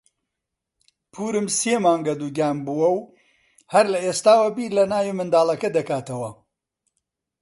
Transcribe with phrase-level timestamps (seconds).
[1.13, 3.01] پوورم سێ مانگە دووگیان بووە و
[3.73, 6.31] هەر لە ئێستاوە بیر لە ناوی منداڵەکە دەکاتەوە.